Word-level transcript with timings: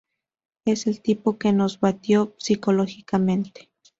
Es 0.65 0.87
el 0.87 0.99
tipo 0.99 1.37
que 1.37 1.53
nos 1.53 1.79
batió 1.79 2.33
psicológicamente". 2.39 3.69